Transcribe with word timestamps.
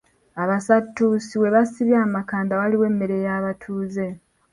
Abasatuusi 0.43 1.33
we 1.41 1.47
basimbye 1.55 1.97
amakanda 2.07 2.57
waliwo 2.59 2.83
emmere 2.91 3.15
y'abatuuze. 3.25 4.05